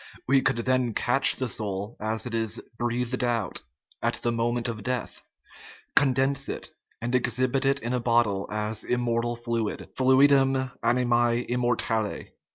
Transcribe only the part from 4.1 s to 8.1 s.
the moment of death, condense it, and exhibit it in a